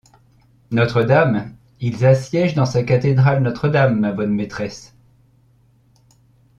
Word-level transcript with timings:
Notre-Dame! 0.71 1.53
ils 1.79 2.07
assiègent 2.07 2.55
dans 2.55 2.65
sa 2.65 2.81
cathédrale 2.81 3.43
Notre-Dame, 3.43 3.99
ma 3.99 4.11
bonne 4.11 4.33
maîtresse! 4.33 4.95